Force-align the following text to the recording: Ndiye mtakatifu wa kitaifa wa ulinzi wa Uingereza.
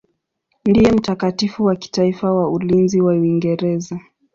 Ndiye 0.65 0.91
mtakatifu 0.91 1.65
wa 1.65 1.75
kitaifa 1.75 2.33
wa 2.33 2.49
ulinzi 2.49 3.01
wa 3.01 3.13
Uingereza. 3.13 3.99